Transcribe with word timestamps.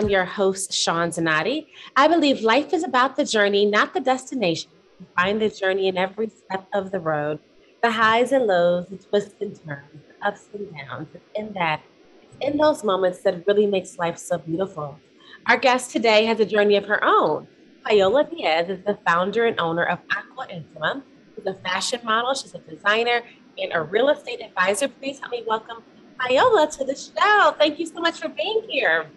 I'm 0.00 0.08
your 0.08 0.24
host, 0.24 0.72
Shawn 0.72 1.10
Zanotti. 1.10 1.66
I 1.94 2.08
believe 2.08 2.40
life 2.40 2.72
is 2.72 2.84
about 2.84 3.16
the 3.16 3.24
journey, 3.26 3.66
not 3.66 3.92
the 3.92 4.00
destination. 4.00 4.70
find 5.14 5.42
the 5.42 5.50
journey 5.50 5.88
in 5.88 5.98
every 5.98 6.30
step 6.30 6.66
of 6.72 6.90
the 6.90 6.98
road, 6.98 7.38
the 7.82 7.90
highs 7.90 8.32
and 8.32 8.46
lows, 8.46 8.86
the 8.88 8.96
twists 8.96 9.34
and 9.42 9.54
turns, 9.62 9.90
the 10.08 10.26
ups 10.26 10.48
and 10.54 10.74
downs. 10.74 11.08
It's 11.12 11.24
in 11.34 11.52
that, 11.52 11.82
it's 12.22 12.34
in 12.40 12.56
those 12.56 12.82
moments 12.82 13.20
that 13.24 13.46
really 13.46 13.66
makes 13.66 13.98
life 13.98 14.16
so 14.16 14.38
beautiful. 14.38 14.98
Our 15.44 15.58
guest 15.58 15.90
today 15.90 16.24
has 16.24 16.40
a 16.40 16.46
journey 16.46 16.76
of 16.76 16.86
her 16.86 17.04
own. 17.04 17.46
Paola 17.84 18.24
Diaz 18.24 18.70
is 18.70 18.82
the 18.86 18.98
founder 19.06 19.44
and 19.44 19.60
owner 19.60 19.84
of 19.84 19.98
Aqua 20.16 20.46
Intima. 20.46 21.02
She's 21.36 21.44
a 21.44 21.52
fashion 21.56 22.00
model, 22.04 22.32
she's 22.32 22.54
a 22.54 22.58
designer, 22.60 23.20
and 23.58 23.70
a 23.74 23.82
real 23.82 24.08
estate 24.08 24.40
advisor. 24.40 24.88
Please 24.88 25.18
help 25.18 25.32
me 25.32 25.44
welcome 25.46 25.82
Paola 26.18 26.70
to 26.70 26.84
the 26.84 26.94
show. 26.94 27.54
Thank 27.58 27.78
you 27.78 27.84
so 27.84 28.00
much 28.00 28.18
for 28.18 28.30
being 28.30 28.62
here. 28.66 29.10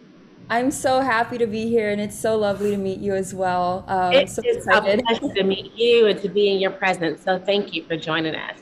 I'm 0.50 0.72
so 0.72 1.00
happy 1.00 1.38
to 1.38 1.48
be 1.48 1.68
here, 1.68 1.90
and 1.90 2.02
it's 2.02 2.20
so 2.20 2.38
lovely 2.38 2.72
to 2.72 2.78
meet 2.78 3.00
you 3.00 3.14
as 3.14 3.34
well. 3.34 3.86
Um, 3.88 4.14
it 4.14 4.30
so 4.30 4.42
is 4.46 4.58
excited. 4.58 5.00
a 5.00 5.04
pleasure 5.04 5.34
to 5.34 5.44
meet 5.44 5.74
you 5.76 6.08
and 6.08 6.22
to 6.22 6.30
be 6.30 6.50
in 6.50 6.60
your 6.60 6.72
presence. 6.72 7.24
So 7.24 7.40
thank 7.40 7.74
you 7.74 7.86
for 7.86 7.98
joining 7.98 8.36
us. 8.36 8.60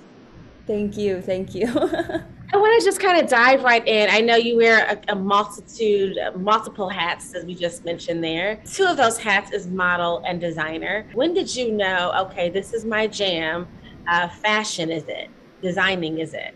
Thank 0.68 0.96
you. 0.96 1.22
Thank 1.22 1.56
you. 1.56 1.68
I 2.54 2.58
want 2.58 2.80
to 2.80 2.86
just 2.86 3.00
kind 3.00 3.22
of 3.22 3.30
dive 3.30 3.64
right 3.64 3.86
in. 3.88 4.10
I 4.10 4.20
know 4.20 4.36
you 4.36 4.58
wear 4.58 4.86
a, 4.86 5.14
a 5.14 5.16
multitude, 5.16 6.18
multiple 6.36 6.90
hats, 6.90 7.34
as 7.34 7.46
we 7.46 7.56
just 7.56 7.86
mentioned 7.86 8.24
there. 8.24 8.62
Two 8.66 8.86
of 8.86 8.98
those 8.98 9.18
hats 9.18 9.52
is 9.52 9.68
model 9.68 10.22
and 10.26 10.40
designer. 10.40 11.08
When 11.14 11.34
did 11.34 11.54
you 11.56 11.72
know, 11.72 12.12
okay, 12.26 12.50
this 12.50 12.74
is 12.74 12.86
my 12.86 13.08
jam? 13.08 13.68
Uh, 14.08 14.28
fashion 14.28 14.92
is 14.92 15.06
it? 15.08 15.30
Designing 15.62 16.20
is 16.20 16.34
it? 16.34 16.56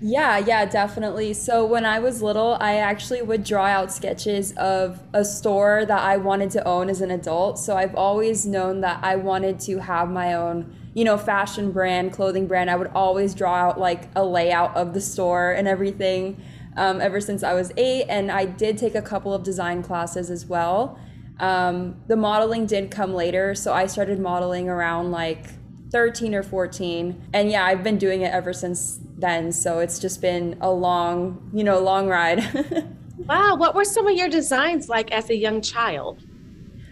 Yeah, 0.00 0.38
yeah, 0.38 0.66
definitely. 0.66 1.32
So 1.32 1.64
when 1.64 1.86
I 1.86 1.98
was 1.98 2.20
little, 2.20 2.58
I 2.60 2.76
actually 2.76 3.22
would 3.22 3.44
draw 3.44 3.64
out 3.64 3.92
sketches 3.92 4.52
of 4.52 5.00
a 5.14 5.24
store 5.24 5.86
that 5.86 6.00
I 6.02 6.16
wanted 6.16 6.50
to 6.52 6.66
own 6.66 6.90
as 6.90 7.00
an 7.00 7.10
adult. 7.10 7.58
So 7.58 7.76
I've 7.76 7.94
always 7.94 8.44
known 8.44 8.80
that 8.82 9.00
I 9.02 9.16
wanted 9.16 9.60
to 9.60 9.78
have 9.78 10.10
my 10.10 10.34
own, 10.34 10.76
you 10.94 11.04
know, 11.04 11.16
fashion 11.16 11.72
brand, 11.72 12.12
clothing 12.12 12.46
brand. 12.46 12.70
I 12.70 12.76
would 12.76 12.90
always 12.94 13.34
draw 13.34 13.54
out 13.54 13.80
like 13.80 14.08
a 14.14 14.24
layout 14.24 14.76
of 14.76 14.94
the 14.94 15.00
store 15.00 15.52
and 15.52 15.66
everything 15.66 16.42
um, 16.76 17.00
ever 17.00 17.20
since 17.20 17.42
I 17.42 17.54
was 17.54 17.72
eight. 17.76 18.04
And 18.08 18.30
I 18.30 18.44
did 18.44 18.76
take 18.76 18.94
a 18.94 19.02
couple 19.02 19.32
of 19.32 19.42
design 19.42 19.82
classes 19.82 20.28
as 20.28 20.44
well. 20.44 20.98
Um, 21.40 21.96
the 22.08 22.16
modeling 22.16 22.66
did 22.66 22.90
come 22.90 23.14
later. 23.14 23.54
So 23.54 23.72
I 23.72 23.86
started 23.86 24.18
modeling 24.18 24.68
around 24.68 25.12
like 25.12 25.46
13 25.90 26.34
or 26.34 26.42
14. 26.42 27.28
And 27.32 27.50
yeah, 27.50 27.64
I've 27.64 27.84
been 27.84 27.98
doing 27.98 28.22
it 28.22 28.32
ever 28.32 28.52
since 28.52 28.98
then. 29.24 29.52
So 29.52 29.78
it's 29.78 29.98
just 29.98 30.20
been 30.20 30.56
a 30.60 30.70
long, 30.70 31.50
you 31.54 31.64
know, 31.64 31.78
long 31.80 32.08
ride. 32.08 32.40
wow. 33.16 33.56
What 33.56 33.74
were 33.74 33.84
some 33.84 34.06
of 34.06 34.14
your 34.14 34.28
designs 34.28 34.88
like 34.88 35.10
as 35.12 35.30
a 35.30 35.36
young 35.36 35.62
child? 35.62 36.22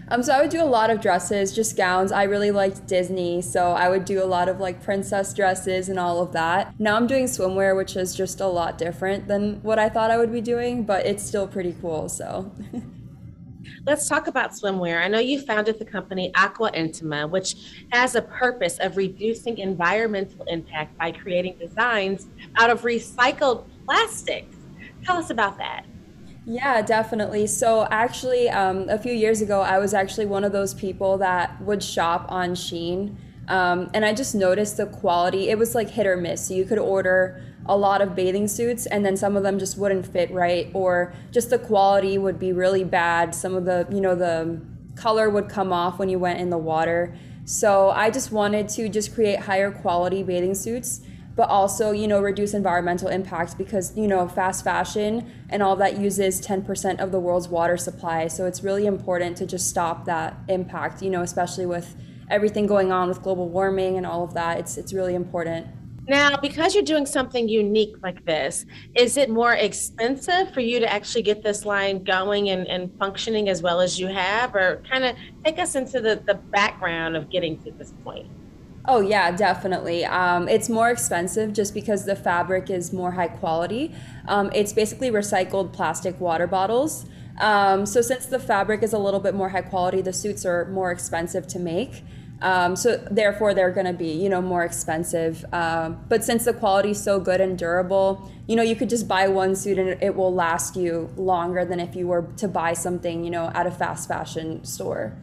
Um, 0.08 0.22
so 0.22 0.32
I 0.32 0.40
would 0.40 0.50
do 0.50 0.62
a 0.62 0.72
lot 0.78 0.90
of 0.90 1.00
dresses, 1.00 1.54
just 1.54 1.76
gowns. 1.76 2.10
I 2.10 2.24
really 2.24 2.50
liked 2.50 2.86
Disney, 2.86 3.40
so 3.40 3.72
I 3.72 3.88
would 3.88 4.04
do 4.04 4.22
a 4.22 4.26
lot 4.26 4.48
of 4.48 4.60
like 4.60 4.82
princess 4.82 5.32
dresses 5.32 5.88
and 5.88 5.98
all 5.98 6.20
of 6.20 6.32
that. 6.32 6.74
Now 6.78 6.96
I'm 6.96 7.06
doing 7.06 7.24
swimwear, 7.26 7.76
which 7.76 7.96
is 7.96 8.14
just 8.14 8.40
a 8.40 8.46
lot 8.46 8.78
different 8.78 9.28
than 9.28 9.62
what 9.62 9.78
I 9.78 9.88
thought 9.88 10.10
I 10.10 10.16
would 10.16 10.32
be 10.32 10.40
doing, 10.40 10.84
but 10.84 11.06
it's 11.06 11.22
still 11.22 11.46
pretty 11.46 11.74
cool. 11.80 12.08
So 12.08 12.52
Let's 13.86 14.08
talk 14.08 14.26
about 14.26 14.52
swimwear. 14.52 15.02
I 15.02 15.08
know 15.08 15.18
you 15.18 15.40
founded 15.40 15.78
the 15.78 15.84
company 15.84 16.32
Aqua 16.34 16.70
Intima, 16.72 17.28
which 17.28 17.84
has 17.90 18.14
a 18.14 18.22
purpose 18.22 18.78
of 18.78 18.96
reducing 18.96 19.58
environmental 19.58 20.44
impact 20.46 20.96
by 20.98 21.12
creating 21.12 21.58
designs 21.58 22.26
out 22.56 22.70
of 22.70 22.82
recycled 22.82 23.64
plastics. 23.84 24.56
Tell 25.04 25.16
us 25.16 25.30
about 25.30 25.58
that. 25.58 25.84
Yeah, 26.44 26.82
definitely. 26.82 27.46
So, 27.46 27.86
actually, 27.90 28.48
um, 28.50 28.88
a 28.88 28.98
few 28.98 29.12
years 29.12 29.40
ago, 29.42 29.60
I 29.60 29.78
was 29.78 29.94
actually 29.94 30.26
one 30.26 30.42
of 30.42 30.50
those 30.50 30.74
people 30.74 31.18
that 31.18 31.60
would 31.62 31.82
shop 31.82 32.26
on 32.28 32.50
Shein. 32.50 33.16
Um, 33.48 33.90
and 33.94 34.04
I 34.04 34.12
just 34.12 34.34
noticed 34.34 34.76
the 34.76 34.86
quality. 34.86 35.50
It 35.50 35.58
was 35.58 35.74
like 35.74 35.90
hit 35.90 36.06
or 36.06 36.16
miss. 36.16 36.48
So, 36.48 36.54
you 36.54 36.64
could 36.64 36.78
order 36.78 37.42
a 37.66 37.76
lot 37.76 38.00
of 38.00 38.14
bathing 38.14 38.48
suits 38.48 38.86
and 38.86 39.04
then 39.04 39.16
some 39.16 39.36
of 39.36 39.42
them 39.42 39.58
just 39.58 39.78
wouldn't 39.78 40.06
fit 40.06 40.30
right 40.30 40.70
or 40.74 41.14
just 41.30 41.50
the 41.50 41.58
quality 41.58 42.18
would 42.18 42.38
be 42.38 42.52
really 42.52 42.84
bad. 42.84 43.34
Some 43.34 43.54
of 43.54 43.64
the 43.64 43.86
you 43.90 44.00
know 44.00 44.14
the 44.14 44.60
color 44.96 45.30
would 45.30 45.48
come 45.48 45.72
off 45.72 45.98
when 45.98 46.08
you 46.08 46.18
went 46.18 46.40
in 46.40 46.50
the 46.50 46.58
water. 46.58 47.16
So 47.44 47.90
i 47.90 48.10
just 48.10 48.30
wanted 48.32 48.68
to 48.70 48.88
just 48.88 49.14
create 49.14 49.40
higher 49.40 49.70
quality 49.70 50.22
bathing 50.22 50.54
suits 50.54 51.00
but 51.34 51.48
also 51.48 51.92
you 51.92 52.06
know 52.06 52.20
reduce 52.20 52.52
environmental 52.54 53.08
impact 53.08 53.56
because 53.56 53.96
you 53.96 54.06
know 54.06 54.28
fast 54.28 54.62
fashion 54.64 55.30
and 55.48 55.62
all 55.62 55.76
that 55.76 55.98
uses 55.98 56.40
10% 56.40 57.00
of 57.00 57.10
the 57.10 57.18
world's 57.18 57.48
water 57.48 57.76
supply. 57.76 58.28
So 58.28 58.46
it's 58.46 58.62
really 58.62 58.86
important 58.86 59.36
to 59.38 59.46
just 59.46 59.68
stop 59.68 60.04
that 60.06 60.36
impact 60.48 61.02
you 61.02 61.10
know 61.10 61.22
especially 61.22 61.66
with 61.66 61.96
everything 62.30 62.66
going 62.66 62.90
on 62.92 63.08
with 63.08 63.22
global 63.22 63.48
warming 63.48 63.96
and 63.96 64.06
all 64.06 64.24
of 64.24 64.34
that. 64.34 64.58
It's 64.58 64.76
it's 64.76 64.92
really 64.92 65.14
important 65.14 65.66
now, 66.12 66.36
because 66.36 66.74
you're 66.74 66.84
doing 66.84 67.06
something 67.06 67.48
unique 67.48 67.96
like 68.02 68.22
this, 68.26 68.66
is 68.94 69.16
it 69.16 69.30
more 69.30 69.54
expensive 69.54 70.52
for 70.52 70.60
you 70.60 70.78
to 70.78 70.92
actually 70.92 71.22
get 71.22 71.42
this 71.42 71.64
line 71.64 72.04
going 72.04 72.50
and, 72.50 72.68
and 72.68 72.92
functioning 72.98 73.48
as 73.48 73.62
well 73.62 73.80
as 73.80 73.98
you 73.98 74.08
have? 74.08 74.54
Or 74.54 74.82
kind 74.88 75.04
of 75.04 75.16
take 75.42 75.58
us 75.58 75.74
into 75.74 76.02
the, 76.02 76.22
the 76.26 76.34
background 76.34 77.16
of 77.16 77.30
getting 77.30 77.60
to 77.62 77.70
this 77.72 77.94
point? 78.04 78.26
Oh, 78.84 79.00
yeah, 79.00 79.30
definitely. 79.30 80.04
Um, 80.04 80.48
it's 80.48 80.68
more 80.68 80.90
expensive 80.90 81.54
just 81.54 81.72
because 81.72 82.04
the 82.04 82.16
fabric 82.16 82.68
is 82.68 82.92
more 82.92 83.12
high 83.12 83.28
quality. 83.28 83.94
Um, 84.28 84.50
it's 84.54 84.74
basically 84.74 85.10
recycled 85.10 85.72
plastic 85.72 86.20
water 86.20 86.46
bottles. 86.46 87.06
Um, 87.40 87.86
so, 87.86 88.02
since 88.02 88.26
the 88.26 88.38
fabric 88.38 88.82
is 88.82 88.92
a 88.92 88.98
little 88.98 89.20
bit 89.20 89.34
more 89.34 89.48
high 89.48 89.62
quality, 89.62 90.02
the 90.02 90.12
suits 90.12 90.44
are 90.44 90.66
more 90.66 90.90
expensive 90.90 91.46
to 91.48 91.58
make. 91.58 92.04
Um, 92.42 92.76
so 92.76 92.96
therefore, 93.10 93.54
they're 93.54 93.70
going 93.70 93.86
to 93.86 93.92
be 93.92 94.10
you 94.10 94.28
know 94.28 94.42
more 94.42 94.64
expensive. 94.64 95.44
Um, 95.52 96.04
but 96.08 96.24
since 96.24 96.44
the 96.44 96.52
quality 96.52 96.90
is 96.90 97.02
so 97.02 97.18
good 97.18 97.40
and 97.40 97.58
durable, 97.58 98.30
you 98.46 98.56
know 98.56 98.62
you 98.62 98.76
could 98.76 98.90
just 98.90 99.08
buy 99.08 99.28
one 99.28 99.54
suit 99.54 99.78
and 99.78 100.02
it 100.02 100.14
will 100.14 100.34
last 100.34 100.76
you 100.76 101.10
longer 101.16 101.64
than 101.64 101.80
if 101.80 101.96
you 101.96 102.06
were 102.06 102.28
to 102.36 102.48
buy 102.48 102.72
something 102.72 103.24
you 103.24 103.30
know 103.30 103.50
at 103.54 103.66
a 103.66 103.70
fast 103.70 104.08
fashion 104.08 104.64
store. 104.64 105.16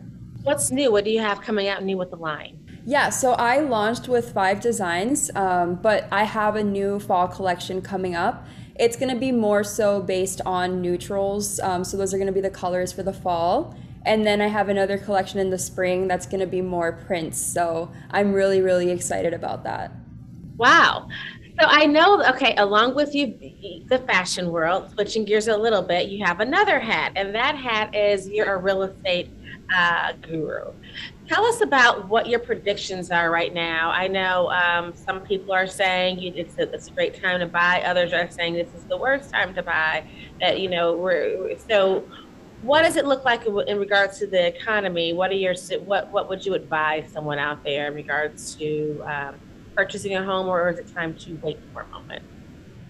What's 0.44 0.72
new? 0.72 0.92
What 0.92 1.04
do 1.04 1.12
you 1.12 1.20
have 1.20 1.42
coming 1.42 1.68
out 1.68 1.84
new 1.84 1.98
with 1.98 2.12
the 2.12 2.18
line? 2.18 2.66
Yeah, 2.86 3.10
so 3.10 3.34
I 3.34 3.60
launched 3.60 4.08
with 4.08 4.32
five 4.34 4.62
designs, 4.62 5.30
um, 5.36 5.76
but 5.76 6.08
I 6.12 6.24
have 6.24 6.56
a 6.56 6.64
new 6.64 7.00
fall 7.00 7.28
collection 7.28 7.82
coming 7.82 8.16
up. 8.16 8.48
It's 8.80 8.96
going 8.96 9.14
to 9.14 9.20
be 9.20 9.34
more 9.34 9.64
so 9.64 10.02
based 10.02 10.40
on 10.46 10.82
neutrals. 10.82 11.60
Um, 11.60 11.84
so 11.84 11.98
those 11.98 12.14
are 12.14 12.18
going 12.18 12.28
to 12.28 12.34
be 12.34 12.42
the 12.42 12.50
colors 12.50 12.94
for 12.94 13.04
the 13.04 13.14
fall. 13.14 13.76
And 14.06 14.26
then 14.26 14.42
I 14.42 14.48
have 14.48 14.70
another 14.70 14.98
collection 14.98 15.40
in 15.40 15.50
the 15.50 15.60
spring 15.60 16.08
that's 16.08 16.26
going 16.26 16.40
to 16.40 16.48
be 16.48 16.62
more 16.62 16.94
prints. 16.94 17.38
So 17.38 17.92
I'm 18.12 18.34
really, 18.34 18.62
really 18.62 18.90
excited 18.92 19.34
about 19.34 19.64
that. 19.66 19.92
Wow. 20.58 21.10
So 21.60 21.66
I 21.68 21.86
know, 21.86 22.24
okay, 22.24 22.56
along 22.56 22.96
with 22.96 23.14
you, 23.14 23.38
the 23.90 24.00
fashion 24.00 24.50
world, 24.50 24.92
switching 24.92 25.26
gears 25.26 25.50
a 25.50 25.58
little 25.58 25.82
bit, 25.82 26.08
you 26.08 26.24
have 26.24 26.40
another 26.40 26.80
hat, 26.80 27.12
and 27.18 27.36
that 27.36 27.58
hat 27.58 27.94
is 27.94 28.30
you're 28.30 28.56
a 28.56 28.58
real 28.58 28.84
estate 28.84 29.30
uh, 29.76 30.14
guru. 30.22 30.72
Tell 31.28 31.46
us 31.46 31.62
about 31.62 32.08
what 32.08 32.28
your 32.28 32.40
predictions 32.40 33.12
are 33.12 33.30
right 33.30 33.54
now. 33.54 33.92
I 33.92 34.08
know 34.08 34.50
um, 34.52 34.94
some 34.96 35.20
people 35.20 35.54
are 35.54 35.68
saying 35.68 36.24
it's 36.24 36.58
a, 36.58 36.72
it's 36.74 36.88
a 36.88 36.92
great 36.92 37.22
time 37.22 37.42
to 37.42 37.46
buy. 37.46 37.84
Others 37.86 38.14
are 38.14 38.32
saying 38.32 38.54
this 38.54 38.74
is 38.74 38.86
the 38.86 38.98
worst 38.98 39.30
time 39.30 39.54
to 39.56 39.62
buy. 39.62 40.06
That 40.40 40.62
you 40.62 40.70
know, 40.70 40.96
we're 40.96 41.58
so 41.68 42.06
what 42.62 42.84
does 42.84 42.96
it 42.98 43.06
look 43.06 43.24
like 43.24 43.46
in 43.46 43.80
regards 43.80 44.20
to 44.20 44.28
the 44.28 44.48
economy? 44.48 45.14
What 45.14 45.32
are 45.32 45.36
your 45.36 45.56
what 45.86 46.12
what 46.12 46.30
would 46.30 46.46
you 46.46 46.54
advise 46.54 47.12
someone 47.12 47.40
out 47.40 47.64
there 47.64 47.88
in 47.88 47.94
regards 47.94 48.56
to 48.56 49.02
um, 49.06 49.36
purchasing 49.76 50.16
a 50.16 50.24
home, 50.24 50.48
or 50.48 50.70
is 50.70 50.80
it 50.80 50.94
time 50.94 51.16
to 51.16 51.36
wait 51.42 51.60
for 51.74 51.82
a 51.82 51.88
moment? 51.88 52.24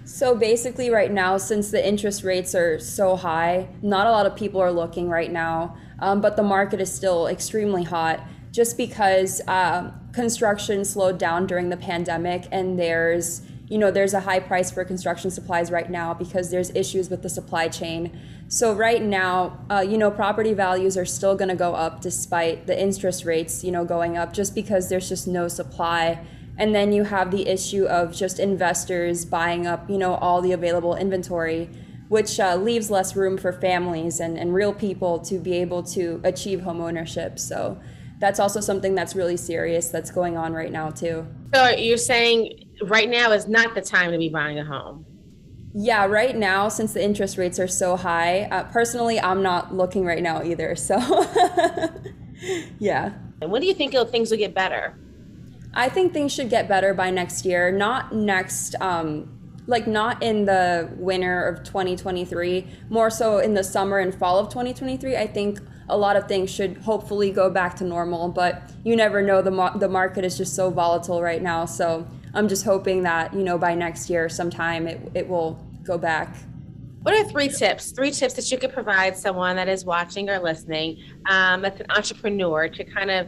So 0.06 0.36
basically, 0.36 0.90
right 0.90 1.12
now, 1.12 1.38
since 1.38 1.70
the 1.70 1.88
interest 1.88 2.24
rates 2.24 2.56
are 2.56 2.80
so 2.80 3.16
high, 3.16 3.68
not 3.84 4.08
a 4.08 4.12
lot 4.12 4.26
of 4.26 4.36
people 4.36 4.60
are 4.60 4.72
looking 4.72 5.08
right 5.08 5.32
now. 5.32 5.78
Um, 6.00 6.22
but 6.22 6.36
the 6.36 6.44
market 6.44 6.82
is 6.82 6.92
still 6.92 7.28
extremely 7.28 7.84
hot, 7.84 8.24
just 8.52 8.78
because 8.78 9.42
uh, 9.48 9.92
construction 10.14 10.84
slowed 10.84 11.20
down 11.20 11.46
during 11.46 11.70
the 11.70 11.78
pandemic, 11.78 12.48
and 12.52 12.80
there's 12.80 13.42
you 13.70 13.78
know 13.78 13.92
there's 13.92 14.14
a 14.14 14.22
high 14.22 14.40
price 14.40 14.72
for 14.72 14.84
construction 14.84 15.30
supplies 15.32 15.72
right 15.72 15.90
now 15.90 16.14
because 16.14 16.50
there's 16.50 16.72
issues 16.72 17.10
with 17.10 17.22
the 17.22 17.30
supply 17.30 17.68
chain. 17.68 18.20
So 18.48 18.74
right 18.74 19.02
now 19.02 19.60
uh, 19.70 19.86
you 19.88 19.98
know 19.98 20.12
property 20.12 20.54
values 20.54 20.98
are 20.98 21.06
still 21.06 21.36
going 21.36 21.50
to 21.50 21.56
go 21.56 21.76
up 21.76 22.02
despite 22.02 22.68
the 22.68 22.80
interest 22.80 23.24
rates 23.26 23.64
you 23.64 23.72
know 23.72 23.86
going 23.86 24.18
up 24.18 24.34
just 24.34 24.56
because 24.56 24.90
there's 24.90 25.08
just 25.08 25.28
no 25.28 25.48
supply. 25.48 26.26
And 26.58 26.76
then 26.76 26.92
you 26.92 27.06
have 27.06 27.32
the 27.32 27.48
issue 27.48 27.86
of 27.86 28.14
just 28.14 28.38
investors 28.38 29.24
buying 29.24 29.66
up 29.68 29.90
you 29.90 29.98
know 29.98 30.16
all 30.16 30.42
the 30.42 30.52
available 30.52 30.96
inventory 30.96 31.70
which 32.10 32.40
uh, 32.40 32.56
leaves 32.56 32.90
less 32.90 33.16
room 33.16 33.38
for 33.38 33.54
families 33.54 34.20
and, 34.20 34.38
and 34.38 34.52
real 34.52 34.74
people 34.74 35.20
to 35.20 35.38
be 35.38 35.54
able 35.54 35.84
to 35.84 36.20
achieve 36.24 36.62
home 36.62 36.82
ownership. 36.82 37.38
So 37.38 37.80
that's 38.20 38.40
also 38.40 38.60
something 38.60 38.96
that's 38.96 39.16
really 39.16 39.38
serious 39.38 39.90
that's 39.90 40.12
going 40.12 40.36
on 40.36 40.54
right 40.54 40.72
now 40.72 40.90
too. 40.90 41.26
So 41.54 41.70
you're 41.70 41.98
saying 41.98 42.69
right 42.84 43.10
now 43.10 43.32
is 43.32 43.48
not 43.48 43.76
the 43.76 43.82
time 43.82 44.12
to 44.12 44.18
be 44.18 44.30
buying 44.30 44.60
a 44.60 44.66
home. 44.66 45.06
Yeah, 45.74 46.06
right 46.06 46.36
now, 46.36 46.68
since 46.68 46.94
the 46.94 47.04
interest 47.04 47.38
rates 47.38 47.60
are 47.60 47.68
so 47.68 47.96
high, 47.96 48.44
uh, 48.46 48.64
personally, 48.66 49.20
I'm 49.20 49.44
not 49.44 49.74
looking 49.74 50.04
right 50.04 50.24
now 50.24 50.44
either. 50.44 50.76
So, 50.76 50.98
yeah. 52.80 53.14
And 53.42 53.52
when 53.52 53.62
do 53.62 53.68
you 53.68 53.74
think 53.74 53.94
things 54.10 54.32
will 54.32 54.38
get 54.38 54.56
better? 54.56 54.98
I 55.74 55.88
think 55.90 56.14
things 56.14 56.34
should 56.34 56.50
get 56.50 56.68
better 56.68 56.94
by 56.96 57.12
next 57.12 57.46
year. 57.46 57.72
Not 57.72 58.14
next, 58.16 58.76
um, 58.82 59.32
like 59.68 59.86
not 59.86 60.24
in 60.24 60.46
the 60.46 60.90
winter 60.98 61.44
of 61.44 61.64
2023, 61.64 62.68
more 62.90 63.12
so 63.12 63.38
in 63.38 63.54
the 63.54 63.64
summer 63.64 64.00
and 64.00 64.14
fall 64.14 64.40
of 64.40 64.50
2023. 64.50 65.16
I 65.16 65.28
think 65.28 65.60
a 65.88 65.98
lot 65.98 66.16
of 66.16 66.28
things 66.28 66.50
should 66.50 66.78
hopefully 66.78 67.32
go 67.32 67.52
back 67.52 67.76
to 67.76 67.84
normal, 67.84 68.30
but 68.30 68.72
you 68.84 68.96
never 68.96 69.22
know. 69.22 69.44
The, 69.44 69.52
mar- 69.52 69.78
the 69.78 69.90
market 69.90 70.26
is 70.26 70.36
just 70.36 70.56
so 70.56 70.72
volatile 70.72 71.22
right 71.22 71.42
now. 71.42 71.66
So 71.66 72.08
I'm 72.34 72.48
just 72.48 72.66
hoping 72.66 73.04
that, 73.04 73.34
you 73.34 73.44
know, 73.44 73.58
by 73.58 73.76
next 73.76 74.10
year 74.10 74.30
sometime 74.30 74.88
it, 74.88 75.12
it 75.14 75.28
will 75.28 75.64
go 75.84 75.98
back. 75.98 76.36
What 77.02 77.14
are 77.14 77.24
three 77.30 77.50
tips? 77.50 77.92
Three 77.92 78.12
tips 78.12 78.34
that 78.34 78.52
you 78.52 78.58
could 78.58 78.74
provide 78.74 79.18
someone 79.18 79.56
that 79.56 79.70
is 79.70 79.86
watching 79.86 80.30
or 80.30 80.40
listening 80.40 81.02
um, 81.30 81.62
that's 81.62 81.80
an 81.80 81.88
entrepreneur 81.90 82.68
to 82.68 82.84
kind 82.84 83.10
of 83.10 83.28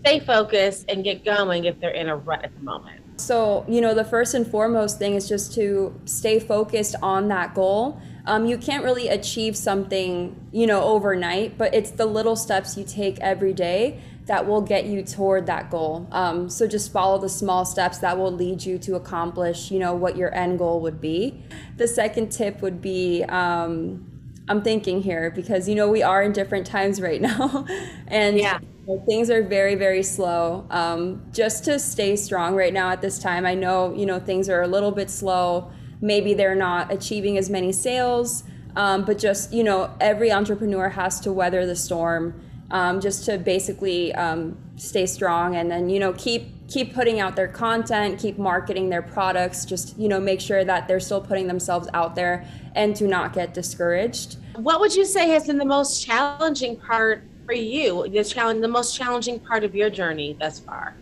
stay 0.00 0.20
focused 0.20 0.84
and 0.88 1.02
get 1.02 1.24
going 1.24 1.64
if 1.64 1.80
they're 1.80 1.90
in 1.90 2.08
a 2.08 2.16
rut 2.16 2.44
at 2.44 2.54
the 2.54 2.62
moment? 2.62 3.02
So, 3.18 3.64
you 3.66 3.80
know, 3.80 3.94
the 3.94 4.04
first 4.04 4.34
and 4.34 4.46
foremost 4.46 4.98
thing 4.98 5.14
is 5.14 5.28
just 5.28 5.54
to 5.54 5.98
stay 6.04 6.38
focused 6.38 6.94
on 7.02 7.28
that 7.28 7.54
goal. 7.54 8.00
Um, 8.26 8.44
you 8.44 8.58
can't 8.58 8.84
really 8.84 9.08
achieve 9.08 9.56
something, 9.56 10.48
you 10.52 10.66
know, 10.66 10.82
overnight, 10.82 11.56
but 11.56 11.74
it's 11.74 11.92
the 11.92 12.06
little 12.06 12.36
steps 12.36 12.76
you 12.76 12.84
take 12.84 13.18
every 13.20 13.54
day 13.54 14.00
that 14.26 14.46
will 14.46 14.60
get 14.60 14.86
you 14.86 15.02
toward 15.02 15.46
that 15.46 15.70
goal. 15.70 16.08
Um, 16.10 16.50
so 16.50 16.66
just 16.66 16.92
follow 16.92 17.18
the 17.18 17.28
small 17.28 17.64
steps 17.64 17.98
that 17.98 18.18
will 18.18 18.32
lead 18.32 18.64
you 18.64 18.76
to 18.78 18.96
accomplish, 18.96 19.70
you 19.70 19.78
know, 19.78 19.94
what 19.94 20.16
your 20.16 20.34
end 20.34 20.58
goal 20.58 20.80
would 20.80 21.00
be. 21.00 21.42
The 21.76 21.86
second 21.86 22.30
tip 22.30 22.60
would 22.60 22.82
be, 22.82 23.22
um, 23.24 24.04
I'm 24.48 24.62
thinking 24.62 25.02
here 25.02 25.30
because 25.30 25.68
you 25.68 25.74
know 25.74 25.88
we 25.88 26.02
are 26.02 26.22
in 26.22 26.32
different 26.32 26.66
times 26.66 27.00
right 27.00 27.20
now, 27.30 27.66
and 28.06 28.38
yeah. 28.38 28.60
things 29.08 29.28
are 29.28 29.42
very 29.42 29.74
very 29.74 30.04
slow. 30.04 30.66
Um, 30.70 31.26
just 31.32 31.64
to 31.64 31.80
stay 31.80 32.14
strong 32.14 32.54
right 32.54 32.72
now 32.72 32.90
at 32.90 33.00
this 33.00 33.18
time, 33.18 33.44
I 33.44 33.54
know 33.54 33.92
you 33.92 34.06
know 34.06 34.20
things 34.20 34.48
are 34.48 34.62
a 34.62 34.68
little 34.68 34.92
bit 34.92 35.10
slow. 35.10 35.70
Maybe 36.00 36.32
they're 36.32 36.54
not 36.54 36.92
achieving 36.92 37.36
as 37.38 37.50
many 37.50 37.72
sales, 37.72 38.44
um, 38.76 39.04
but 39.04 39.18
just 39.18 39.52
you 39.52 39.64
know 39.64 39.92
every 40.00 40.30
entrepreneur 40.30 40.90
has 40.90 41.18
to 41.20 41.32
weather 41.32 41.66
the 41.66 41.76
storm 41.76 42.40
um, 42.70 43.00
just 43.00 43.24
to 43.26 43.38
basically 43.38 44.14
um, 44.14 44.56
stay 44.76 45.06
strong 45.06 45.56
and 45.56 45.70
then 45.70 45.88
you 45.88 45.98
know 45.98 46.12
keep 46.14 46.48
keep 46.68 46.92
putting 46.92 47.20
out 47.20 47.36
their 47.36 47.48
content 47.48 48.18
keep 48.18 48.38
marketing 48.38 48.90
their 48.90 49.02
products 49.02 49.64
just 49.64 49.96
you 49.98 50.08
know 50.08 50.18
make 50.18 50.40
sure 50.40 50.64
that 50.64 50.88
they're 50.88 51.00
still 51.00 51.20
putting 51.20 51.46
themselves 51.46 51.88
out 51.94 52.14
there 52.14 52.46
and 52.74 52.94
to 52.96 53.06
not 53.06 53.32
get 53.32 53.54
discouraged. 53.54 54.36
What 54.56 54.80
would 54.80 54.94
you 54.94 55.04
say 55.04 55.28
has 55.30 55.46
been 55.46 55.58
the 55.58 55.64
most 55.64 56.04
challenging 56.04 56.76
part 56.76 57.22
for 57.46 57.54
you 57.54 58.08
the 58.08 58.24
challenge 58.24 58.60
the 58.60 58.68
most 58.68 58.96
challenging 58.96 59.38
part 59.38 59.64
of 59.64 59.74
your 59.74 59.90
journey 59.90 60.36
thus 60.38 60.58
far? 60.58 60.94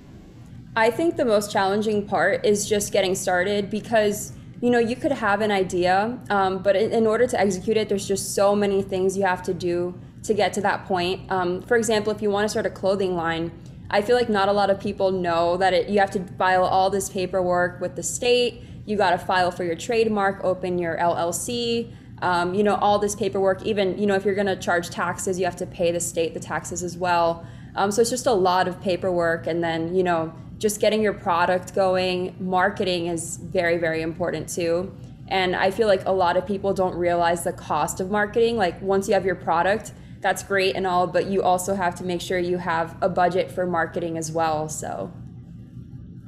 I 0.76 0.90
think 0.90 1.16
the 1.16 1.24
most 1.24 1.52
challenging 1.52 2.06
part 2.06 2.44
is 2.44 2.68
just 2.68 2.92
getting 2.92 3.14
started 3.14 3.70
because 3.70 4.32
you 4.60 4.70
know 4.70 4.78
you 4.78 4.96
could 4.96 5.12
have 5.12 5.40
an 5.40 5.50
idea 5.50 6.18
um, 6.30 6.62
but 6.62 6.76
in 6.76 7.06
order 7.06 7.26
to 7.26 7.40
execute 7.40 7.76
it 7.76 7.88
there's 7.88 8.06
just 8.06 8.34
so 8.34 8.54
many 8.54 8.82
things 8.82 9.16
you 9.16 9.24
have 9.24 9.42
to 9.42 9.54
do 9.54 9.94
to 10.24 10.34
get 10.34 10.52
to 10.54 10.60
that 10.62 10.86
point. 10.86 11.30
Um, 11.30 11.62
for 11.62 11.76
example, 11.76 12.12
if 12.12 12.20
you 12.20 12.30
want 12.30 12.44
to 12.44 12.48
start 12.48 12.66
a 12.66 12.70
clothing 12.70 13.14
line, 13.14 13.52
I 13.90 14.02
feel 14.02 14.16
like 14.16 14.28
not 14.28 14.48
a 14.48 14.52
lot 14.52 14.70
of 14.70 14.80
people 14.80 15.12
know 15.12 15.56
that 15.58 15.72
it, 15.72 15.88
you 15.88 16.00
have 16.00 16.10
to 16.12 16.24
file 16.36 16.64
all 16.64 16.90
this 16.90 17.08
paperwork 17.08 17.80
with 17.80 17.94
the 17.94 18.02
state. 18.02 18.62
You 18.86 18.96
got 18.96 19.10
to 19.10 19.18
file 19.18 19.50
for 19.50 19.64
your 19.64 19.76
trademark, 19.76 20.42
open 20.42 20.78
your 20.78 20.96
LLC. 20.96 21.94
Um, 22.22 22.54
you 22.54 22.62
know 22.62 22.76
all 22.76 22.98
this 22.98 23.14
paperwork. 23.14 23.64
Even 23.64 23.98
you 23.98 24.06
know 24.06 24.14
if 24.14 24.24
you're 24.24 24.34
going 24.34 24.46
to 24.46 24.56
charge 24.56 24.88
taxes, 24.88 25.38
you 25.38 25.44
have 25.44 25.56
to 25.56 25.66
pay 25.66 25.92
the 25.92 26.00
state 26.00 26.32
the 26.32 26.40
taxes 26.40 26.82
as 26.82 26.96
well. 26.96 27.46
Um, 27.76 27.90
so 27.90 28.00
it's 28.00 28.10
just 28.10 28.26
a 28.26 28.32
lot 28.32 28.68
of 28.68 28.80
paperwork, 28.80 29.46
and 29.46 29.62
then 29.62 29.94
you 29.94 30.02
know 30.02 30.32
just 30.58 30.80
getting 30.80 31.02
your 31.02 31.12
product 31.12 31.74
going. 31.74 32.34
Marketing 32.38 33.08
is 33.08 33.36
very 33.36 33.76
very 33.76 34.00
important 34.00 34.48
too. 34.48 34.94
And 35.28 35.56
I 35.56 35.70
feel 35.70 35.88
like 35.88 36.06
a 36.06 36.12
lot 36.12 36.36
of 36.36 36.46
people 36.46 36.72
don't 36.72 36.94
realize 36.94 37.44
the 37.44 37.52
cost 37.52 38.00
of 38.00 38.10
marketing. 38.10 38.56
Like 38.56 38.80
once 38.80 39.08
you 39.08 39.14
have 39.14 39.24
your 39.24 39.34
product, 39.34 39.92
that's 40.24 40.42
great 40.42 40.74
and 40.74 40.86
all, 40.86 41.06
but 41.06 41.26
you 41.26 41.42
also 41.42 41.74
have 41.74 41.94
to 41.96 42.02
make 42.02 42.22
sure 42.22 42.38
you 42.38 42.56
have 42.56 42.96
a 43.02 43.10
budget 43.10 43.50
for 43.50 43.66
marketing 43.66 44.16
as 44.16 44.32
well. 44.32 44.70
So. 44.70 45.12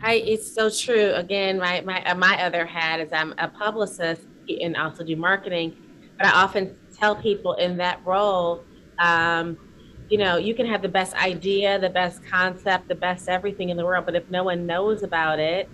I, 0.03 0.17
it's 0.17 0.55
so 0.55 0.69
true. 0.69 1.13
Again, 1.15 1.59
my 1.59 1.81
my 1.81 2.05
uh, 2.05 2.15
my 2.15 2.41
other 2.45 2.67
hat 2.67 3.01
is 3.01 3.11
I'm 3.11 3.33
a 3.39 3.49
publicist 3.49 4.21
and 4.49 4.77
also 4.77 5.03
do 5.03 5.17
marketing, 5.17 5.75
but 6.19 6.27
I 6.27 6.33
often 6.43 6.77
tell 6.95 7.17
people 7.17 7.55
in 7.55 7.79
that 7.79 8.05
role, 8.05 8.63
um, 8.99 9.57
you 10.11 10.19
know, 10.19 10.37
you 10.37 10.55
can 10.55 10.67
have 10.67 10.83
the 10.83 10.91
best 10.91 11.15
idea, 11.15 11.79
the 11.79 11.89
best 11.89 12.23
concept, 12.27 12.89
the 12.89 12.95
best 12.95 13.31
everything 13.31 13.71
in 13.71 13.79
the 13.79 13.85
world, 13.87 14.05
but 14.05 14.15
if 14.15 14.31
no 14.31 14.45
one 14.45 14.67
knows 14.67 15.03
about 15.05 15.39
it, 15.39 15.71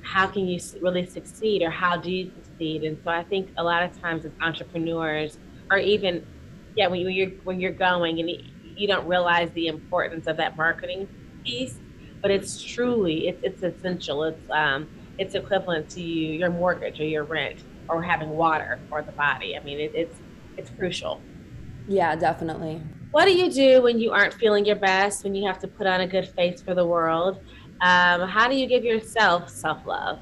how 0.00 0.26
can 0.26 0.46
you 0.46 0.58
really 0.80 1.04
succeed, 1.04 1.60
or 1.60 1.68
how 1.68 1.98
do 1.98 2.10
you 2.10 2.32
succeed? 2.42 2.84
And 2.84 2.96
so 3.04 3.10
I 3.10 3.22
think 3.22 3.50
a 3.58 3.62
lot 3.62 3.82
of 3.82 4.00
times 4.00 4.24
as 4.24 4.32
entrepreneurs, 4.40 5.36
or 5.70 5.76
even 5.76 6.26
yeah, 6.76 6.88
when 6.88 7.00
you're 7.00 7.30
when 7.44 7.58
you're 7.60 7.72
going 7.72 8.20
and 8.20 8.30
you 8.76 8.86
don't 8.86 9.06
realize 9.06 9.50
the 9.52 9.66
importance 9.66 10.26
of 10.26 10.36
that 10.36 10.56
marketing 10.56 11.08
piece, 11.44 11.80
but 12.22 12.30
it's 12.30 12.62
truly 12.62 13.28
it's 13.28 13.42
it's 13.42 13.62
essential. 13.62 14.24
It's 14.24 14.50
um 14.50 14.88
it's 15.18 15.34
equivalent 15.34 15.88
to 15.90 16.02
you, 16.02 16.34
your 16.34 16.50
mortgage 16.50 17.00
or 17.00 17.04
your 17.04 17.24
rent 17.24 17.64
or 17.88 18.02
having 18.02 18.28
water 18.30 18.78
for 18.88 19.02
the 19.02 19.12
body. 19.12 19.56
I 19.56 19.62
mean, 19.62 19.80
it, 19.80 19.92
it's 19.94 20.20
it's 20.56 20.70
crucial. 20.70 21.20
Yeah, 21.88 22.14
definitely. 22.16 22.82
What 23.12 23.24
do 23.24 23.32
you 23.32 23.50
do 23.50 23.82
when 23.82 23.98
you 23.98 24.12
aren't 24.12 24.34
feeling 24.34 24.66
your 24.66 24.76
best? 24.76 25.24
When 25.24 25.34
you 25.34 25.46
have 25.46 25.58
to 25.60 25.68
put 25.68 25.86
on 25.86 26.02
a 26.02 26.06
good 26.06 26.28
face 26.36 26.60
for 26.60 26.74
the 26.74 26.84
world? 26.84 27.38
Um, 27.80 28.28
how 28.28 28.48
do 28.48 28.56
you 28.56 28.66
give 28.66 28.84
yourself 28.84 29.48
self 29.48 29.86
love? 29.86 30.18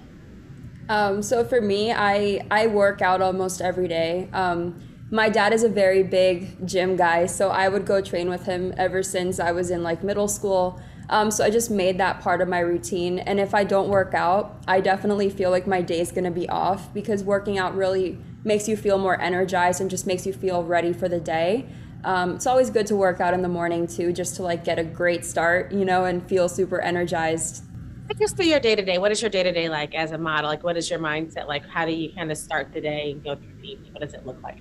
Um, 0.88 1.22
so 1.22 1.44
for 1.44 1.60
me, 1.60 1.92
I 1.92 2.46
I 2.50 2.66
work 2.68 3.02
out 3.02 3.22
almost 3.22 3.60
every 3.60 3.88
day. 3.88 4.28
Um, 4.32 4.93
my 5.10 5.28
dad 5.28 5.52
is 5.52 5.62
a 5.62 5.68
very 5.68 6.02
big 6.02 6.66
gym 6.66 6.96
guy, 6.96 7.26
so 7.26 7.50
I 7.50 7.68
would 7.68 7.86
go 7.86 8.00
train 8.00 8.28
with 8.28 8.46
him 8.46 8.74
ever 8.76 9.02
since 9.02 9.38
I 9.38 9.52
was 9.52 9.70
in 9.70 9.82
like 9.82 10.02
middle 10.02 10.28
school. 10.28 10.80
Um, 11.10 11.30
so 11.30 11.44
I 11.44 11.50
just 11.50 11.70
made 11.70 11.98
that 11.98 12.20
part 12.20 12.40
of 12.40 12.48
my 12.48 12.60
routine. 12.60 13.18
And 13.18 13.38
if 13.38 13.54
I 13.54 13.64
don't 13.64 13.88
work 13.90 14.14
out, 14.14 14.62
I 14.66 14.80
definitely 14.80 15.28
feel 15.28 15.50
like 15.50 15.66
my 15.66 15.82
day 15.82 16.00
is 16.00 16.10
gonna 16.10 16.30
be 16.30 16.48
off 16.48 16.92
because 16.94 17.22
working 17.22 17.58
out 17.58 17.76
really 17.76 18.18
makes 18.42 18.68
you 18.68 18.76
feel 18.76 18.98
more 18.98 19.20
energized 19.20 19.80
and 19.80 19.90
just 19.90 20.06
makes 20.06 20.26
you 20.26 20.32
feel 20.32 20.64
ready 20.64 20.92
for 20.92 21.08
the 21.08 21.20
day. 21.20 21.66
Um, 22.04 22.36
it's 22.36 22.46
always 22.46 22.70
good 22.70 22.86
to 22.88 22.96
work 22.96 23.20
out 23.20 23.34
in 23.34 23.42
the 23.42 23.48
morning 23.48 23.86
too, 23.86 24.12
just 24.12 24.36
to 24.36 24.42
like 24.42 24.64
get 24.64 24.78
a 24.78 24.84
great 24.84 25.24
start, 25.24 25.72
you 25.72 25.84
know, 25.84 26.04
and 26.04 26.26
feel 26.26 26.48
super 26.48 26.80
energized. 26.80 27.64
Take 28.08 28.28
through 28.30 28.46
your 28.46 28.60
day 28.60 28.74
to 28.74 28.84
day. 28.84 28.98
What 28.98 29.12
is 29.12 29.22
your 29.22 29.30
day 29.30 29.42
to 29.42 29.52
day 29.52 29.68
like 29.68 29.94
as 29.94 30.12
a 30.12 30.18
model? 30.18 30.50
Like, 30.50 30.62
what 30.62 30.76
is 30.76 30.90
your 30.90 30.98
mindset 30.98 31.48
like? 31.48 31.66
How 31.66 31.86
do 31.86 31.92
you 31.92 32.12
kind 32.14 32.30
of 32.30 32.36
start 32.36 32.72
the 32.72 32.80
day 32.80 33.12
and 33.12 33.24
go 33.24 33.34
through 33.34 33.54
the 33.62 33.68
evening? 33.68 33.92
What 33.92 34.02
does 34.02 34.12
it 34.12 34.26
look 34.26 34.42
like? 34.42 34.58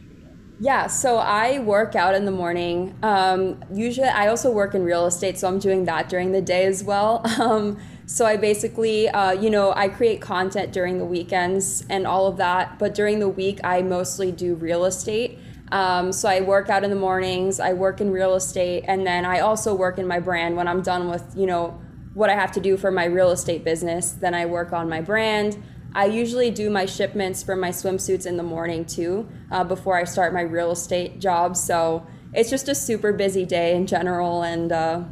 Yeah, 0.64 0.88
so 0.88 1.18
I 1.18 1.60
work 1.60 1.94
out 1.94 2.16
in 2.16 2.24
the 2.24 2.32
morning. 2.32 2.96
Um, 3.04 3.62
usually, 3.74 4.08
I 4.08 4.28
also 4.28 4.50
work 4.50 4.74
in 4.74 4.86
real 4.86 5.06
estate, 5.06 5.38
so 5.38 5.50
I'm 5.50 5.60
doing 5.60 5.84
that 5.86 6.08
during 6.08 6.32
the 6.32 6.42
day 6.42 6.66
as 6.66 6.84
well. 6.86 7.22
Um, 7.44 7.78
so 8.06 8.26
I 8.26 8.38
basically, 8.38 9.10
uh, 9.10 9.32
you 9.32 9.50
know, 9.50 9.74
I 9.74 9.90
create 9.90 10.22
content 10.22 10.72
during 10.72 10.98
the 11.00 11.06
weekends 11.06 11.86
and 11.90 12.08
all 12.08 12.28
of 12.28 12.38
that, 12.38 12.80
but 12.80 12.94
during 12.96 13.20
the 13.20 13.28
week, 13.28 13.60
I 13.64 13.82
mostly 13.82 14.32
do 14.32 14.56
real 14.56 14.86
estate. 14.86 15.40
Um, 15.74 16.14
so 16.14 16.30
I 16.30 16.40
work 16.40 16.70
out 16.70 16.86
in 16.86 16.90
the 16.90 16.96
mornings, 16.96 17.60
I 17.60 17.74
work 17.74 18.00
in 18.00 18.12
real 18.12 18.36
estate, 18.36 18.86
and 18.88 19.06
then 19.06 19.26
I 19.26 19.40
also 19.40 19.76
work 19.76 19.98
in 20.00 20.08
my 20.08 20.20
brand 20.20 20.56
when 20.56 20.70
I'm 20.70 20.82
done 20.82 21.10
with, 21.10 21.24
you 21.36 21.46
know, 21.46 21.82
what 22.14 22.30
I 22.30 22.36
have 22.36 22.52
to 22.54 22.62
do 22.62 22.78
for 22.78 22.92
my 22.92 23.06
real 23.06 23.32
estate 23.32 23.66
business. 23.66 24.12
Then 24.12 24.34
I 24.34 24.46
work 24.46 24.72
on 24.72 24.88
my 24.88 25.02
brand. 25.02 25.62
I 25.96 26.06
usually 26.06 26.50
do 26.50 26.70
my 26.70 26.86
shipments 26.86 27.44
for 27.44 27.56
my 27.56 27.70
swimsuits 27.70 28.26
in 28.26 28.38
the 28.38 28.44
morning 28.44 28.86
too, 28.86 29.28
uh, 29.52 29.64
before 29.64 29.96
I 29.96 30.06
start 30.06 30.34
my 30.34 30.42
real 30.42 30.72
estate 30.72 31.20
job. 31.20 31.56
So 31.56 32.06
it's 32.34 32.50
just 32.50 32.68
a 32.68 32.76
super 32.76 33.14
busy 33.14 33.46
day 33.46 33.76
in 33.76 33.86
general, 33.86 34.44
and 34.44 34.72
uh, 34.72 35.04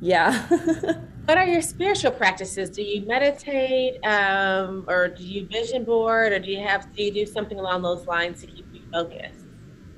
yeah. 0.00 0.46
what 1.26 1.38
are 1.38 1.46
your 1.46 1.62
spiritual 1.62 2.10
practices? 2.10 2.68
Do 2.70 2.82
you 2.82 3.06
meditate, 3.06 4.04
um, 4.04 4.84
or 4.88 5.08
do 5.08 5.22
you 5.22 5.46
vision 5.46 5.84
board, 5.84 6.32
or 6.32 6.40
do 6.40 6.50
you 6.50 6.60
have 6.60 6.92
do 6.94 7.04
you 7.04 7.12
do 7.12 7.26
something 7.26 7.58
along 7.58 7.82
those 7.82 8.06
lines 8.06 8.40
to 8.40 8.48
keep 8.48 8.66
you 8.72 8.82
focused? 8.92 9.43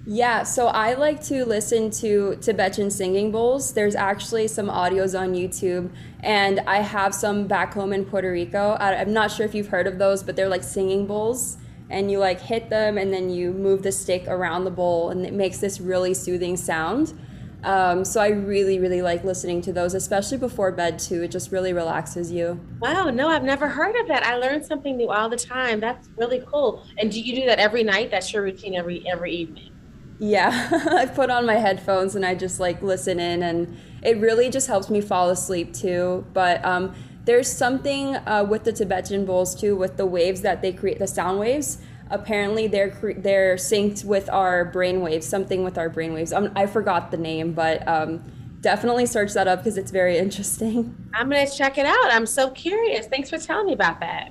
Yeah, 0.08 0.44
so 0.44 0.68
I 0.68 0.94
like 0.94 1.20
to 1.24 1.44
listen 1.44 1.90
to 1.90 2.36
Tibetan 2.40 2.90
singing 2.90 3.32
bowls. 3.32 3.72
There's 3.74 3.96
actually 3.96 4.46
some 4.46 4.68
audios 4.68 5.18
on 5.18 5.34
YouTube, 5.34 5.90
and 6.20 6.60
I 6.60 6.76
have 6.76 7.12
some 7.12 7.48
back 7.48 7.74
home 7.74 7.92
in 7.92 8.04
Puerto 8.04 8.30
Rico. 8.30 8.76
I'm 8.78 9.12
not 9.12 9.32
sure 9.32 9.44
if 9.44 9.52
you've 9.52 9.66
heard 9.66 9.88
of 9.88 9.98
those, 9.98 10.22
but 10.22 10.36
they're 10.36 10.48
like 10.48 10.62
singing 10.62 11.08
bowls, 11.08 11.56
and 11.90 12.08
you 12.08 12.20
like 12.20 12.40
hit 12.40 12.70
them, 12.70 12.98
and 12.98 13.12
then 13.12 13.30
you 13.30 13.50
move 13.50 13.82
the 13.82 13.90
stick 13.90 14.28
around 14.28 14.62
the 14.62 14.70
bowl, 14.70 15.10
and 15.10 15.26
it 15.26 15.32
makes 15.32 15.58
this 15.58 15.80
really 15.80 16.14
soothing 16.14 16.56
sound. 16.56 17.18
Um, 17.64 18.04
so 18.04 18.20
I 18.20 18.28
really, 18.28 18.78
really 18.78 19.02
like 19.02 19.24
listening 19.24 19.60
to 19.62 19.72
those, 19.72 19.94
especially 19.94 20.38
before 20.38 20.70
bed 20.70 21.00
too. 21.00 21.24
It 21.24 21.32
just 21.32 21.50
really 21.50 21.72
relaxes 21.72 22.30
you. 22.30 22.60
Wow, 22.78 23.10
no, 23.10 23.28
I've 23.28 23.42
never 23.42 23.66
heard 23.66 23.96
of 23.96 24.06
that. 24.06 24.24
I 24.24 24.36
learn 24.36 24.62
something 24.62 24.96
new 24.96 25.10
all 25.10 25.28
the 25.28 25.36
time. 25.36 25.80
That's 25.80 26.08
really 26.16 26.44
cool. 26.46 26.86
And 26.98 27.10
do 27.10 27.20
you 27.20 27.34
do 27.34 27.46
that 27.46 27.58
every 27.58 27.82
night? 27.82 28.12
That's 28.12 28.32
your 28.32 28.44
routine 28.44 28.76
every 28.76 29.04
every 29.08 29.32
evening. 29.32 29.72
Yeah, 30.18 30.68
I 30.90 31.06
put 31.06 31.30
on 31.30 31.46
my 31.46 31.56
headphones 31.56 32.14
and 32.14 32.24
I 32.24 32.34
just 32.34 32.58
like 32.58 32.82
listen 32.82 33.20
in, 33.20 33.42
and 33.42 33.76
it 34.02 34.18
really 34.18 34.50
just 34.50 34.66
helps 34.66 34.88
me 34.88 35.00
fall 35.00 35.30
asleep 35.30 35.74
too. 35.74 36.26
But 36.32 36.64
um, 36.64 36.94
there's 37.24 37.50
something 37.50 38.16
uh, 38.16 38.46
with 38.48 38.64
the 38.64 38.72
Tibetan 38.72 39.26
bowls 39.26 39.54
too, 39.54 39.76
with 39.76 39.96
the 39.96 40.06
waves 40.06 40.40
that 40.42 40.62
they 40.62 40.72
create, 40.72 40.98
the 40.98 41.06
sound 41.06 41.38
waves 41.38 41.78
apparently 42.10 42.68
they're 42.68 43.16
they're 43.18 43.56
synced 43.56 44.04
with 44.04 44.30
our 44.30 44.64
brain 44.66 45.00
waves 45.00 45.26
something 45.26 45.64
with 45.64 45.76
our 45.76 45.88
brain 45.88 46.12
waves. 46.12 46.32
Um, 46.32 46.52
i 46.54 46.66
forgot 46.66 47.10
the 47.10 47.16
name 47.16 47.52
but 47.52 47.86
um, 47.88 48.22
definitely 48.60 49.06
search 49.06 49.32
that 49.34 49.48
up 49.48 49.60
because 49.60 49.78
it's 49.78 49.90
very 49.90 50.18
interesting. 50.24 50.94
I'm 51.14 51.28
going 51.28 51.46
to 51.46 51.56
check 51.56 51.78
it 51.78 51.86
out. 51.86 52.10
I'm 52.10 52.26
so 52.26 52.50
curious. 52.50 53.06
Thanks 53.06 53.30
for 53.30 53.38
telling 53.38 53.66
me 53.66 53.72
about 53.72 54.00
that. 54.00 54.30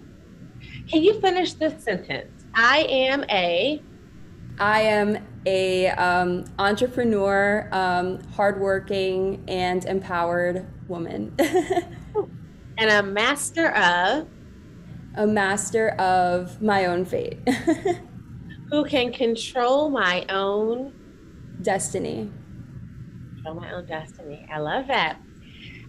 Can 0.89 1.03
you 1.03 1.19
finish 1.19 1.53
this 1.53 1.83
sentence? 1.83 2.45
I 2.53 2.79
am 2.89 3.25
a 3.29 3.81
i 4.57 4.81
am 4.81 5.17
a 5.45 5.89
um, 5.89 6.45
entrepreneur 6.59 7.69
um, 7.71 8.21
hardworking 8.33 9.43
and 9.47 9.85
empowered 9.85 10.67
woman 10.87 11.35
and 11.39 12.89
a 12.89 13.03
master 13.03 13.69
of 13.71 14.27
a 15.17 15.25
master 15.25 15.89
of 15.91 16.61
my 16.61 16.85
own 16.85 17.05
fate. 17.05 17.39
Who 18.71 18.83
can 18.85 19.13
control 19.13 19.89
my 19.89 20.25
own 20.29 20.93
destiny. 21.61 22.29
Control 23.35 23.55
my 23.55 23.71
own 23.71 23.85
destiny. 23.85 24.45
I 24.51 24.59
love 24.59 24.87
that. 24.87 25.21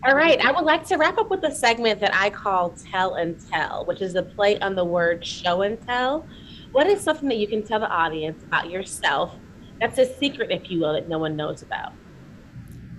All 0.06 0.14
right, 0.14 0.38
I 0.44 0.52
would 0.52 0.64
like 0.64 0.84
to 0.88 0.96
wrap 0.96 1.18
up 1.18 1.30
with 1.30 1.42
a 1.42 1.50
segment 1.50 2.00
that 2.00 2.14
I 2.14 2.30
call 2.30 2.70
Tell 2.70 3.14
and 3.14 3.40
Tell, 3.50 3.84
which 3.86 4.02
is 4.02 4.14
a 4.14 4.22
play 4.22 4.58
on 4.60 4.74
the 4.74 4.84
word 4.84 5.24
show 5.24 5.62
and 5.62 5.80
tell. 5.86 6.26
What 6.70 6.86
is 6.86 7.00
something 7.00 7.28
that 7.30 7.38
you 7.38 7.48
can 7.48 7.62
tell 7.62 7.80
the 7.80 7.88
audience 7.88 8.42
about 8.44 8.70
yourself 8.70 9.34
that's 9.80 9.98
a 9.98 10.06
secret, 10.06 10.50
if 10.50 10.70
you 10.70 10.80
will, 10.80 10.94
that 10.94 11.08
no 11.08 11.18
one 11.18 11.36
knows 11.36 11.62
about? 11.62 11.92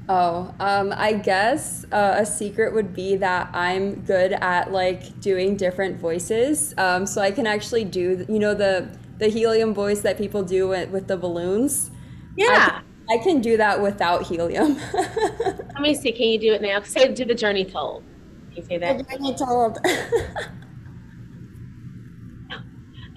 Oh, 0.09 0.53
um, 0.59 0.93
I 0.95 1.13
guess 1.13 1.85
uh, 1.91 2.15
a 2.17 2.25
secret 2.25 2.73
would 2.73 2.93
be 2.93 3.17
that 3.17 3.49
I'm 3.53 3.95
good 4.05 4.33
at 4.33 4.71
like 4.71 5.19
doing 5.19 5.57
different 5.57 5.99
voices. 5.99 6.73
Um, 6.77 7.05
so 7.05 7.21
I 7.21 7.31
can 7.31 7.45
actually 7.45 7.83
do, 7.83 8.25
you 8.29 8.39
know, 8.39 8.53
the 8.53 8.87
the 9.17 9.27
helium 9.27 9.73
voice 9.73 10.01
that 10.01 10.17
people 10.17 10.43
do 10.43 10.67
with, 10.67 10.89
with 10.89 11.07
the 11.07 11.17
balloons. 11.17 11.91
Yeah. 12.35 12.81
I 13.09 13.17
can, 13.17 13.19
I 13.19 13.23
can 13.23 13.41
do 13.41 13.57
that 13.57 13.81
without 13.81 14.23
helium. 14.23 14.77
Let 14.93 15.81
me 15.81 15.95
see. 15.95 16.11
Can 16.11 16.27
you 16.27 16.39
do 16.39 16.53
it 16.53 16.61
now? 16.61 16.81
Say, 16.83 17.11
do 17.13 17.25
the 17.25 17.33
journey 17.33 17.65
told. 17.65 18.03
Can 18.49 18.57
you 18.57 18.63
say 18.63 18.77
that? 18.77 18.99
The 18.99 19.03
journey 19.03 19.35
told. 19.35 19.79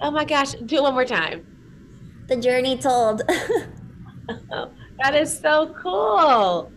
oh 0.01 0.11
my 0.11 0.25
gosh. 0.25 0.53
Do 0.53 0.77
it 0.77 0.81
one 0.81 0.93
more 0.93 1.05
time. 1.05 1.45
The 2.31 2.37
journey 2.37 2.77
told. 2.77 3.21
that 5.03 5.15
is 5.15 5.37
so 5.37 5.75
cool 5.79 6.71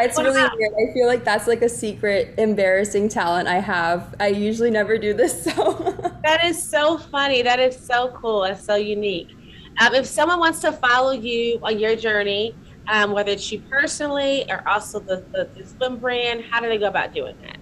it's 0.00 0.18
really 0.18 0.42
weird. 0.56 0.72
I 0.74 0.92
feel 0.92 1.06
like 1.06 1.24
that's 1.24 1.46
like 1.46 1.62
a 1.62 1.68
secret 1.68 2.34
embarrassing 2.38 3.08
talent 3.08 3.48
I 3.48 3.60
have. 3.60 4.14
I 4.20 4.28
usually 4.28 4.70
never 4.70 4.98
do 4.98 5.14
this 5.14 5.44
so 5.54 5.96
That 6.24 6.44
is 6.44 6.62
so 6.62 6.98
funny. 6.98 7.42
That 7.42 7.60
is 7.60 7.76
so 7.76 8.12
cool. 8.16 8.42
That's 8.42 8.64
so 8.64 8.74
unique. 8.76 9.28
Um, 9.80 9.94
if 9.94 10.06
someone 10.06 10.38
wants 10.38 10.60
to 10.60 10.72
follow 10.72 11.12
you 11.12 11.58
on 11.62 11.78
your 11.78 11.96
journey, 11.96 12.54
um, 12.88 13.12
whether 13.12 13.32
it's 13.32 13.50
you 13.50 13.60
personally 13.60 14.44
or 14.50 14.66
also 14.68 14.98
the, 14.98 15.24
the, 15.32 15.48
the 15.56 15.66
swim 15.66 15.98
brand, 15.98 16.44
how 16.44 16.60
do 16.60 16.68
they 16.68 16.78
go 16.78 16.88
about 16.88 17.14
doing 17.14 17.36
that? 17.42 17.58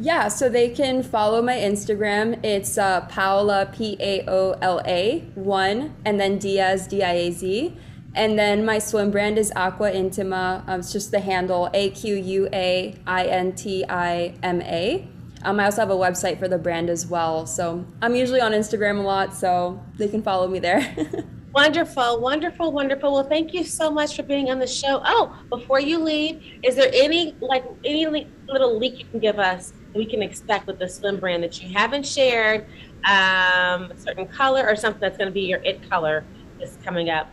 Yeah, 0.00 0.28
so 0.28 0.48
they 0.48 0.68
can 0.68 1.02
follow 1.02 1.42
my 1.42 1.56
Instagram. 1.56 2.44
It's 2.44 2.78
uh, 2.78 3.00
Paola 3.06 3.68
P 3.74 3.96
A 3.98 4.24
O 4.28 4.52
L 4.62 4.80
A 4.86 5.24
one, 5.34 5.96
and 6.04 6.20
then 6.20 6.38
Diaz 6.38 6.86
D 6.86 7.02
I 7.02 7.12
A 7.12 7.30
Z. 7.32 7.76
And 8.14 8.38
then 8.38 8.64
my 8.64 8.78
swim 8.78 9.10
brand 9.10 9.38
is 9.38 9.52
Aqua 9.56 9.90
Intima. 9.90 10.62
Um, 10.68 10.80
it's 10.80 10.92
just 10.92 11.10
the 11.10 11.18
handle 11.18 11.68
A 11.74 11.90
Q 11.90 12.14
U 12.14 12.48
A 12.52 12.94
I 13.08 13.26
N 13.26 13.52
T 13.54 13.84
I 13.88 14.34
M 14.44 14.62
A. 14.62 15.08
Um, 15.42 15.58
I 15.58 15.64
also 15.64 15.80
have 15.80 15.90
a 15.90 15.96
website 15.96 16.38
for 16.38 16.46
the 16.46 16.58
brand 16.58 16.90
as 16.90 17.06
well. 17.06 17.44
So 17.44 17.84
I'm 18.00 18.14
usually 18.14 18.40
on 18.40 18.52
Instagram 18.52 19.00
a 19.00 19.02
lot, 19.02 19.34
so 19.34 19.82
they 19.96 20.06
can 20.06 20.22
follow 20.22 20.46
me 20.46 20.60
there. 20.60 20.94
wonderful, 21.52 22.20
wonderful, 22.20 22.70
wonderful. 22.70 23.14
Well, 23.14 23.28
thank 23.28 23.52
you 23.52 23.64
so 23.64 23.90
much 23.90 24.14
for 24.14 24.22
being 24.22 24.48
on 24.48 24.60
the 24.60 24.66
show. 24.68 25.02
Oh, 25.04 25.36
before 25.48 25.80
you 25.80 25.98
leave, 25.98 26.40
is 26.62 26.76
there 26.76 26.90
any 26.94 27.34
like 27.40 27.64
any 27.84 28.06
little 28.46 28.78
leak 28.78 29.00
you 29.00 29.04
can 29.06 29.18
give 29.18 29.40
us 29.40 29.72
we 29.94 30.06
can 30.06 30.22
expect 30.22 30.66
with 30.66 30.78
the 30.78 30.88
swim 30.88 31.18
brand 31.18 31.42
that 31.42 31.62
you 31.62 31.72
haven't 31.72 32.06
shared? 32.06 32.66
Um, 33.04 33.90
a 33.90 33.96
certain 33.96 34.26
color 34.26 34.66
or 34.66 34.76
something 34.76 35.00
that's 35.00 35.16
going 35.16 35.28
to 35.28 35.34
be 35.34 35.42
your 35.42 35.62
it 35.62 35.88
color 35.88 36.24
is 36.60 36.78
coming 36.84 37.10
up 37.10 37.28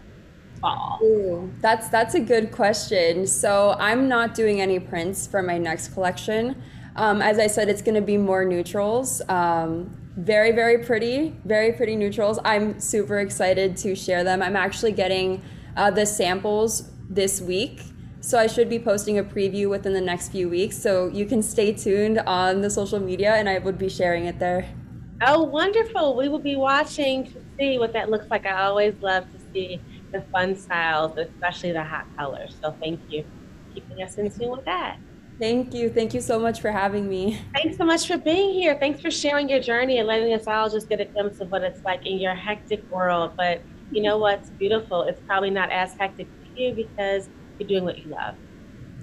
fall? 0.60 1.00
Ooh, 1.04 1.52
that's 1.62 1.90
that's 1.90 2.16
a 2.16 2.20
good 2.20 2.52
question. 2.52 3.28
So 3.28 3.76
I'm 3.80 4.08
not 4.08 4.34
doing 4.34 4.62
any 4.62 4.80
prints 4.80 5.28
for 5.28 5.42
my 5.42 5.58
next 5.58 5.90
collection. 5.90 6.62
Um, 6.96 7.22
as 7.22 7.40
I 7.40 7.48
said, 7.48 7.70
it's 7.70 7.82
going 7.82 7.96
to 7.96 8.02
be 8.02 8.18
more 8.18 8.46
neutrals. 8.46 9.22
Um, 9.28 9.96
very 10.18 10.52
very 10.52 10.84
pretty, 10.84 11.36
very 11.46 11.74
pretty 11.74 11.96
neutrals. 11.96 12.40
I'm 12.46 12.80
super 12.80 13.20
excited 13.20 13.76
to 13.78 13.96
share 13.96 14.24
them. 14.24 14.42
I'm 14.42 14.56
actually 14.56 14.94
getting 14.94 15.42
uh, 15.76 15.92
the 15.92 16.06
samples 16.06 16.92
this 17.10 17.42
week. 17.42 17.82
So 18.26 18.40
I 18.40 18.48
should 18.48 18.70
be 18.70 18.80
posting 18.80 19.20
a 19.20 19.24
preview 19.24 19.70
within 19.70 19.94
the 19.94 20.02
next 20.02 20.30
few 20.30 20.50
weeks. 20.50 20.76
So 20.76 21.10
you 21.10 21.28
can 21.28 21.44
stay 21.44 21.72
tuned 21.72 22.18
on 22.26 22.62
the 22.62 22.72
social 22.72 23.00
media 23.00 23.36
and 23.36 23.48
I 23.48 23.60
would 23.60 23.78
be 23.78 23.88
sharing 23.88 24.26
it 24.26 24.40
there. 24.40 24.68
Oh, 25.22 25.44
wonderful. 25.44 26.18
We 26.18 26.28
will 26.28 26.40
be 26.40 26.56
watching 26.56 27.26
to 27.26 27.40
see 27.56 27.78
what 27.78 27.94
that 27.94 28.10
looks 28.10 28.26
like. 28.32 28.48
I 28.48 28.64
always 28.64 28.96
love 29.00 29.32
to 29.32 29.40
see 29.54 29.80
the 30.12 30.22
fun 30.34 30.56
styles, 30.56 31.16
especially 31.20 31.72
the 31.72 31.84
hot 31.84 32.08
colors. 32.18 32.56
So 32.64 32.76
thank 32.80 33.00
you 33.10 33.22
for 33.22 33.76
keeping 33.76 34.02
us 34.02 34.16
in 34.16 34.32
tune 34.32 34.50
with 34.50 34.66
that. 34.66 34.98
Thank 35.40 35.76
you. 35.76 35.92
Thank 35.92 36.16
you 36.16 36.22
so 36.22 36.40
much 36.40 36.62
for 36.62 36.72
having 36.72 37.08
me. 37.08 37.40
Thanks 37.54 37.78
so 37.78 37.86
much 37.86 38.08
for 38.08 38.18
being 38.18 38.54
here. 38.54 38.76
Thanks 38.80 39.02
for 39.02 39.12
sharing 39.12 39.50
your 39.50 39.60
journey 39.60 40.00
and 40.00 40.08
letting 40.08 40.34
us 40.34 40.48
all 40.48 40.68
just 40.68 40.90
get 40.90 41.00
a 41.00 41.06
glimpse 41.06 41.42
of 41.42 41.52
what 41.52 41.62
it's 41.62 41.84
like 41.84 42.04
in 42.08 42.18
your 42.18 42.34
hectic 42.34 42.90
world. 42.90 43.34
But 43.38 43.62
you 43.92 44.02
know 44.02 44.18
what's 44.18 44.50
beautiful? 44.50 45.04
It's 45.04 45.22
probably 45.28 45.52
not 45.52 45.72
as 45.72 45.94
hectic 45.94 46.26
for 46.26 46.60
you 46.60 46.74
because 46.74 47.30
you're 47.60 47.68
doing 47.68 47.84
what 47.84 47.98
you 47.98 48.12
love. 48.12 48.36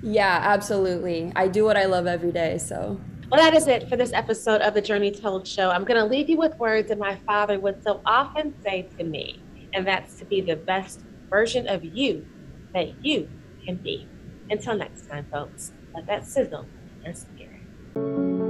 Yeah, 0.02 0.40
absolutely. 0.42 1.32
I 1.36 1.48
do 1.48 1.64
what 1.64 1.76
I 1.76 1.84
love 1.86 2.06
every 2.06 2.32
day. 2.32 2.58
So. 2.58 3.00
Well, 3.30 3.40
that 3.40 3.54
is 3.54 3.66
it 3.66 3.88
for 3.88 3.96
this 3.96 4.12
episode 4.12 4.60
of 4.60 4.74
the 4.74 4.82
Journey 4.82 5.10
Told 5.10 5.46
Show. 5.46 5.70
I'm 5.70 5.84
going 5.84 5.98
to 5.98 6.04
leave 6.04 6.28
you 6.28 6.36
with 6.36 6.54
words 6.58 6.88
that 6.88 6.98
my 6.98 7.16
father 7.26 7.58
would 7.58 7.82
so 7.82 8.02
often 8.04 8.54
say 8.62 8.88
to 8.98 9.04
me 9.04 9.40
and 9.74 9.86
that's 9.86 10.18
to 10.18 10.24
be 10.24 10.40
the 10.40 10.56
best 10.56 11.00
version 11.30 11.66
of 11.68 11.84
you 11.84 12.26
that 12.74 13.04
you 13.04 13.28
can 13.64 13.76
be. 13.76 14.08
Until 14.50 14.76
next 14.76 15.08
time, 15.08 15.26
folks, 15.32 15.72
let 15.94 16.06
that 16.06 16.26
sizzle 16.26 16.66
and 17.04 18.41